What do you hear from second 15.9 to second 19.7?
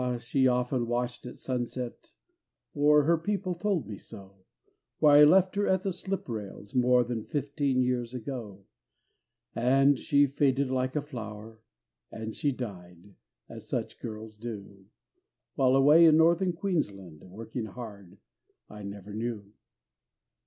in Northern Queensland, Working hard, I never knew.